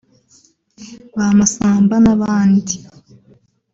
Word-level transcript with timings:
ba 1.15 1.27
Masamba 1.39 1.95
n’abandi 2.05 2.75